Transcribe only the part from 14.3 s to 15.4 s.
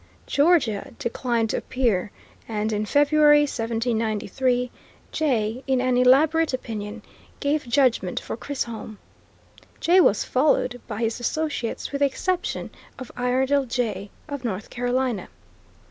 North Carolina.